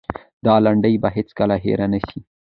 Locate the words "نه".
1.93-1.99